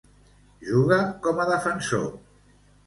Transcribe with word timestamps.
Juga 0.69 0.97
com 1.29 1.45
a 1.45 1.49
defensor. 1.53 2.07